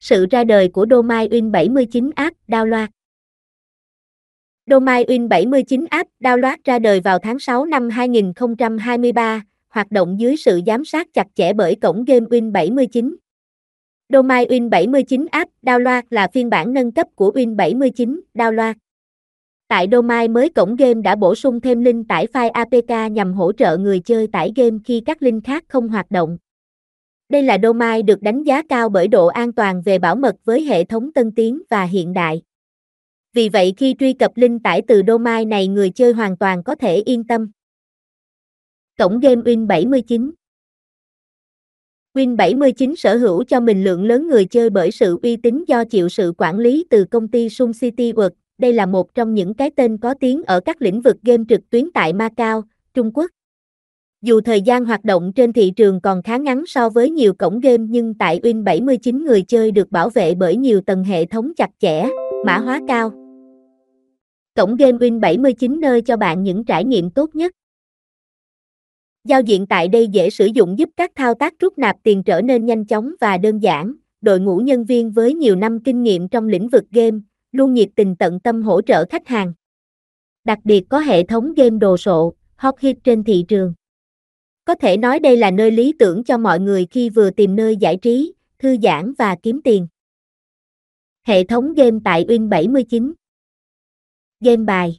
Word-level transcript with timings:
Sự 0.00 0.26
ra 0.30 0.44
đời 0.44 0.68
của 0.68 0.86
Domain 0.90 1.30
Win 1.30 1.50
79 1.50 2.10
app 2.14 2.36
download 2.48 2.88
Domain 4.66 5.06
Win 5.06 5.28
79 5.28 5.84
app 5.90 6.10
download 6.20 6.56
ra 6.64 6.78
đời 6.78 7.00
vào 7.00 7.18
tháng 7.18 7.38
6 7.38 7.64
năm 7.64 7.88
2023, 7.90 9.42
hoạt 9.68 9.90
động 9.90 10.20
dưới 10.20 10.36
sự 10.36 10.60
giám 10.66 10.84
sát 10.84 11.14
chặt 11.14 11.26
chẽ 11.34 11.52
bởi 11.52 11.74
cổng 11.74 12.04
game 12.04 12.26
Win 12.26 12.52
79. 12.52 13.16
Domain 14.08 14.48
Win 14.48 14.68
79 14.68 15.26
app 15.30 15.50
download 15.62 16.02
là 16.10 16.28
phiên 16.32 16.50
bản 16.50 16.72
nâng 16.72 16.92
cấp 16.92 17.06
của 17.14 17.32
Win 17.34 17.56
79 17.56 18.20
download. 18.34 18.74
Tại 19.68 19.88
Domain 19.92 20.32
mới 20.32 20.48
cổng 20.48 20.76
game 20.76 21.02
đã 21.02 21.14
bổ 21.14 21.34
sung 21.34 21.60
thêm 21.60 21.84
link 21.84 22.08
tải 22.08 22.26
file 22.26 22.50
APK 22.50 23.12
nhằm 23.12 23.32
hỗ 23.32 23.52
trợ 23.52 23.76
người 23.76 24.00
chơi 24.00 24.26
tải 24.26 24.52
game 24.56 24.76
khi 24.84 25.02
các 25.06 25.22
link 25.22 25.44
khác 25.44 25.64
không 25.68 25.88
hoạt 25.88 26.10
động. 26.10 26.38
Đây 27.28 27.42
là 27.42 27.58
domain 27.62 28.06
được 28.06 28.22
đánh 28.22 28.42
giá 28.42 28.62
cao 28.68 28.88
bởi 28.88 29.08
độ 29.08 29.26
an 29.26 29.52
toàn 29.52 29.82
về 29.82 29.98
bảo 29.98 30.16
mật 30.16 30.36
với 30.44 30.62
hệ 30.62 30.84
thống 30.84 31.12
tân 31.12 31.32
tiến 31.32 31.62
và 31.70 31.84
hiện 31.84 32.12
đại. 32.12 32.42
Vì 33.32 33.48
vậy 33.48 33.74
khi 33.76 33.94
truy 33.98 34.12
cập 34.12 34.32
link 34.34 34.62
tải 34.62 34.82
từ 34.88 35.02
domain 35.06 35.48
này 35.48 35.68
người 35.68 35.90
chơi 35.90 36.12
hoàn 36.12 36.36
toàn 36.36 36.62
có 36.64 36.74
thể 36.74 36.96
yên 36.96 37.24
tâm. 37.24 37.50
Cổng 38.98 39.20
game 39.20 39.42
Win 39.42 39.66
79 39.66 40.30
Win 42.14 42.36
79 42.36 42.96
sở 42.96 43.16
hữu 43.16 43.44
cho 43.44 43.60
mình 43.60 43.84
lượng 43.84 44.04
lớn 44.04 44.28
người 44.28 44.44
chơi 44.44 44.70
bởi 44.70 44.90
sự 44.90 45.18
uy 45.22 45.36
tín 45.36 45.64
do 45.68 45.84
chịu 45.84 46.08
sự 46.08 46.32
quản 46.38 46.58
lý 46.58 46.84
từ 46.90 47.04
công 47.04 47.28
ty 47.28 47.48
Sun 47.48 47.72
City 47.80 48.12
World. 48.12 48.30
Đây 48.58 48.72
là 48.72 48.86
một 48.86 49.14
trong 49.14 49.34
những 49.34 49.54
cái 49.54 49.70
tên 49.76 49.98
có 49.98 50.14
tiếng 50.14 50.42
ở 50.42 50.60
các 50.60 50.82
lĩnh 50.82 51.00
vực 51.00 51.16
game 51.22 51.44
trực 51.48 51.70
tuyến 51.70 51.90
tại 51.94 52.12
Macau, 52.12 52.62
Trung 52.94 53.10
Quốc. 53.14 53.30
Dù 54.22 54.40
thời 54.40 54.62
gian 54.62 54.84
hoạt 54.84 55.04
động 55.04 55.32
trên 55.32 55.52
thị 55.52 55.72
trường 55.76 56.00
còn 56.00 56.22
khá 56.22 56.36
ngắn 56.36 56.66
so 56.66 56.88
với 56.88 57.10
nhiều 57.10 57.34
cổng 57.34 57.60
game 57.60 57.84
nhưng 57.88 58.14
tại 58.14 58.40
Win 58.42 58.64
79 58.64 59.24
người 59.24 59.42
chơi 59.42 59.70
được 59.70 59.90
bảo 59.90 60.10
vệ 60.10 60.34
bởi 60.34 60.56
nhiều 60.56 60.80
tầng 60.80 61.04
hệ 61.04 61.24
thống 61.24 61.52
chặt 61.56 61.70
chẽ, 61.78 62.08
mã 62.46 62.58
hóa 62.58 62.80
cao. 62.88 63.10
Cổng 64.54 64.76
game 64.76 64.98
Win 64.98 65.20
79 65.20 65.80
nơi 65.80 66.02
cho 66.02 66.16
bạn 66.16 66.42
những 66.42 66.64
trải 66.64 66.84
nghiệm 66.84 67.10
tốt 67.10 67.34
nhất. 67.34 67.52
Giao 69.24 69.40
diện 69.40 69.66
tại 69.66 69.88
đây 69.88 70.08
dễ 70.08 70.30
sử 70.30 70.46
dụng 70.46 70.78
giúp 70.78 70.88
các 70.96 71.10
thao 71.14 71.34
tác 71.34 71.54
rút 71.58 71.78
nạp 71.78 71.96
tiền 72.02 72.22
trở 72.22 72.40
nên 72.40 72.66
nhanh 72.66 72.84
chóng 72.84 73.14
và 73.20 73.38
đơn 73.38 73.58
giản. 73.58 73.94
Đội 74.20 74.40
ngũ 74.40 74.58
nhân 74.58 74.84
viên 74.84 75.10
với 75.10 75.34
nhiều 75.34 75.56
năm 75.56 75.80
kinh 75.80 76.02
nghiệm 76.02 76.28
trong 76.28 76.48
lĩnh 76.48 76.68
vực 76.68 76.84
game, 76.90 77.18
luôn 77.52 77.74
nhiệt 77.74 77.88
tình 77.96 78.16
tận 78.16 78.40
tâm 78.40 78.62
hỗ 78.62 78.82
trợ 78.82 79.04
khách 79.10 79.28
hàng. 79.28 79.52
Đặc 80.44 80.58
biệt 80.64 80.84
có 80.88 80.98
hệ 80.98 81.22
thống 81.22 81.54
game 81.54 81.78
đồ 81.78 81.96
sộ, 81.96 82.34
hot 82.56 82.74
hit 82.80 82.96
trên 83.04 83.24
thị 83.24 83.44
trường. 83.48 83.74
Có 84.68 84.74
thể 84.74 84.96
nói 84.96 85.20
đây 85.20 85.36
là 85.36 85.50
nơi 85.50 85.70
lý 85.70 85.94
tưởng 85.98 86.24
cho 86.24 86.38
mọi 86.38 86.60
người 86.60 86.86
khi 86.90 87.10
vừa 87.10 87.30
tìm 87.30 87.56
nơi 87.56 87.76
giải 87.76 87.96
trí, 87.96 88.32
thư 88.58 88.76
giãn 88.82 89.12
và 89.18 89.36
kiếm 89.42 89.60
tiền. 89.64 89.86
Hệ 91.26 91.44
thống 91.44 91.74
game 91.74 91.98
tại 92.04 92.24
Win 92.24 92.48
79 92.48 93.12
Game 94.40 94.64
bài 94.64 94.98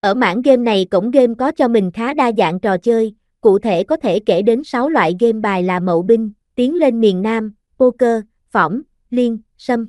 Ở 0.00 0.14
mảng 0.14 0.42
game 0.42 0.62
này 0.62 0.86
cổng 0.90 1.10
game 1.10 1.34
có 1.38 1.52
cho 1.52 1.68
mình 1.68 1.90
khá 1.94 2.14
đa 2.14 2.32
dạng 2.38 2.60
trò 2.60 2.78
chơi, 2.78 3.14
cụ 3.40 3.58
thể 3.58 3.84
có 3.84 3.96
thể 3.96 4.20
kể 4.20 4.42
đến 4.42 4.64
6 4.64 4.88
loại 4.88 5.16
game 5.20 5.40
bài 5.40 5.62
là 5.62 5.80
mậu 5.80 6.02
binh, 6.02 6.32
tiến 6.54 6.74
lên 6.74 7.00
miền 7.00 7.22
Nam, 7.22 7.54
poker, 7.78 8.22
phỏng, 8.50 8.82
liên, 9.10 9.38
sâm. 9.58 9.88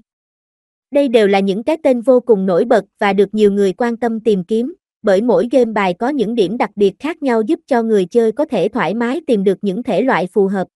Đây 0.91 1.07
đều 1.07 1.27
là 1.27 1.39
những 1.39 1.63
cái 1.63 1.77
tên 1.83 2.01
vô 2.01 2.19
cùng 2.19 2.45
nổi 2.45 2.65
bật 2.65 2.85
và 2.99 3.13
được 3.13 3.33
nhiều 3.33 3.51
người 3.51 3.73
quan 3.73 3.97
tâm 3.97 4.19
tìm 4.19 4.43
kiếm, 4.43 4.73
bởi 5.03 5.21
mỗi 5.21 5.47
game 5.51 5.71
bài 5.71 5.93
có 5.93 6.09
những 6.09 6.35
điểm 6.35 6.57
đặc 6.57 6.69
biệt 6.75 6.93
khác 6.99 7.23
nhau 7.23 7.41
giúp 7.41 7.59
cho 7.67 7.83
người 7.83 8.05
chơi 8.05 8.31
có 8.31 8.45
thể 8.45 8.67
thoải 8.67 8.93
mái 8.93 9.21
tìm 9.27 9.43
được 9.43 9.57
những 9.61 9.83
thể 9.83 10.01
loại 10.01 10.27
phù 10.27 10.47
hợp. 10.47 10.67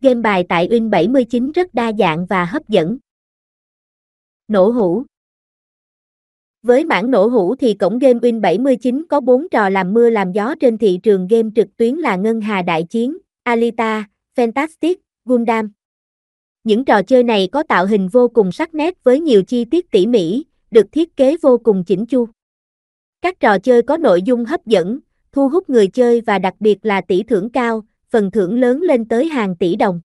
Game 0.00 0.20
bài 0.20 0.44
tại 0.48 0.68
Win 0.68 0.90
79 0.90 1.52
rất 1.52 1.74
đa 1.74 1.92
dạng 1.98 2.26
và 2.26 2.44
hấp 2.44 2.68
dẫn. 2.68 2.98
Nổ 4.48 4.70
hũ 4.70 5.04
Với 6.62 6.84
mảng 6.84 7.10
nổ 7.10 7.26
hũ 7.26 7.54
thì 7.56 7.74
cổng 7.74 7.98
game 7.98 8.18
Win 8.18 8.40
79 8.40 9.04
có 9.08 9.20
4 9.20 9.48
trò 9.48 9.68
làm 9.68 9.92
mưa 9.92 10.10
làm 10.10 10.32
gió 10.32 10.54
trên 10.60 10.78
thị 10.78 11.00
trường 11.02 11.26
game 11.26 11.48
trực 11.54 11.76
tuyến 11.76 11.94
là 11.94 12.16
Ngân 12.16 12.40
Hà 12.40 12.62
Đại 12.62 12.82
Chiến, 12.82 13.18
Alita, 13.42 14.08
Fantastic, 14.36 14.94
Gundam. 15.24 15.72
Những 16.64 16.84
trò 16.84 17.02
chơi 17.02 17.22
này 17.22 17.48
có 17.52 17.62
tạo 17.62 17.86
hình 17.86 18.08
vô 18.08 18.28
cùng 18.28 18.52
sắc 18.52 18.74
nét 18.74 19.04
với 19.04 19.20
nhiều 19.20 19.42
chi 19.42 19.64
tiết 19.64 19.90
tỉ 19.90 20.06
mỉ, 20.06 20.44
được 20.70 20.86
thiết 20.92 21.16
kế 21.16 21.36
vô 21.42 21.58
cùng 21.58 21.84
chỉnh 21.84 22.06
chu. 22.06 22.28
Các 23.24 23.40
trò 23.40 23.58
chơi 23.58 23.82
có 23.82 23.96
nội 23.96 24.22
dung 24.22 24.44
hấp 24.44 24.66
dẫn, 24.66 24.98
thu 25.32 25.48
hút 25.48 25.70
người 25.70 25.88
chơi 25.88 26.20
và 26.20 26.38
đặc 26.38 26.54
biệt 26.60 26.86
là 26.86 27.00
tỷ 27.00 27.22
thưởng 27.22 27.50
cao, 27.50 27.82
phần 28.08 28.30
thưởng 28.30 28.60
lớn 28.60 28.80
lên 28.82 29.08
tới 29.08 29.28
hàng 29.28 29.56
tỷ 29.56 29.76
đồng. 29.76 30.00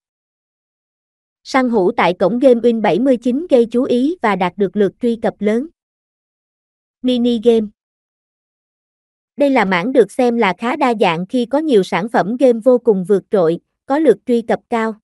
Săn 1.44 1.70
hũ 1.70 1.92
tại 1.92 2.14
cổng 2.14 2.38
game 2.38 2.60
Win 2.60 2.80
79 2.80 3.46
gây 3.50 3.66
chú 3.66 3.84
ý 3.84 4.16
và 4.22 4.36
đạt 4.36 4.52
được 4.56 4.76
lượt 4.76 4.92
truy 5.02 5.16
cập 5.16 5.34
lớn. 5.38 5.66
Mini 7.02 7.40
game 7.44 7.66
Đây 9.36 9.50
là 9.50 9.64
mảng 9.64 9.92
được 9.92 10.12
xem 10.12 10.36
là 10.36 10.54
khá 10.58 10.76
đa 10.76 10.94
dạng 11.00 11.26
khi 11.26 11.46
có 11.46 11.58
nhiều 11.58 11.82
sản 11.82 12.08
phẩm 12.08 12.36
game 12.36 12.60
vô 12.64 12.78
cùng 12.78 13.04
vượt 13.04 13.24
trội, 13.30 13.58
có 13.86 13.98
lượt 13.98 14.18
truy 14.26 14.42
cập 14.42 14.60
cao. 14.70 14.94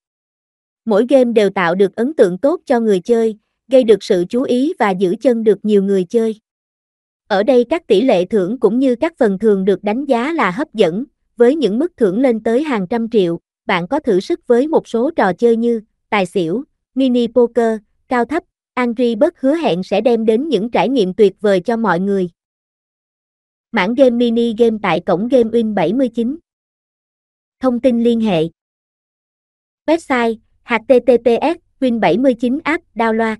Mỗi 0.85 1.07
game 1.09 1.33
đều 1.33 1.51
tạo 1.51 1.75
được 1.75 1.97
ấn 1.97 2.15
tượng 2.15 2.39
tốt 2.39 2.61
cho 2.67 2.81
người 2.81 3.01
chơi, 3.01 3.39
gây 3.69 3.85
được 3.85 4.03
sự 4.03 4.25
chú 4.29 4.43
ý 4.43 4.73
và 4.79 4.91
giữ 4.91 5.15
chân 5.21 5.45
được 5.45 5.59
nhiều 5.63 5.83
người 5.83 6.05
chơi. 6.05 6.41
Ở 7.29 7.43
đây 7.43 7.65
các 7.71 7.87
tỷ 7.87 8.01
lệ 8.01 8.25
thưởng 8.25 8.61
cũng 8.61 8.79
như 8.79 8.97
các 8.97 9.15
phần 9.19 9.39
thường 9.39 9.65
được 9.65 9.85
đánh 9.85 10.05
giá 10.05 10.33
là 10.33 10.51
hấp 10.51 10.75
dẫn, 10.75 11.05
với 11.37 11.57
những 11.57 11.79
mức 11.79 11.97
thưởng 11.97 12.21
lên 12.21 12.43
tới 12.43 12.63
hàng 12.63 12.87
trăm 12.87 13.11
triệu, 13.11 13.41
bạn 13.67 13.89
có 13.89 14.01
thử 14.01 14.21
sức 14.21 14.47
với 14.47 14.69
một 14.69 14.89
số 14.89 15.11
trò 15.11 15.33
chơi 15.33 15.57
như 15.57 15.81
tài 16.11 16.27
xỉu, 16.27 16.65
mini 16.95 17.27
poker, 17.27 17.79
cao 18.09 18.25
thấp, 18.25 18.43
Angry 18.75 19.15
bất 19.15 19.41
hứa 19.41 19.55
hẹn 19.55 19.83
sẽ 19.83 20.01
đem 20.01 20.25
đến 20.25 20.49
những 20.49 20.71
trải 20.71 20.89
nghiệm 20.89 21.15
tuyệt 21.15 21.41
vời 21.41 21.61
cho 21.61 21.77
mọi 21.77 22.01
người. 22.01 22.31
Mảng 23.73 23.95
game 23.95 24.11
mini 24.11 24.55
game 24.59 24.77
tại 24.83 25.01
cổng 25.01 25.29
Game 25.29 25.51
Win 25.51 25.75
79 25.75 26.39
Thông 27.61 27.81
tin 27.81 28.03
liên 28.03 28.21
hệ. 28.21 28.45
Website 29.87 30.37
https 30.65 31.57
win79 31.81 32.61
app 32.65 32.85
download. 32.95 33.37